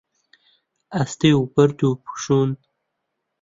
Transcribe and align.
ئەستێ 0.93 1.31
و 1.37 1.41
بەرد 1.53 1.79
و 1.87 1.99
پووشوون 2.03 2.51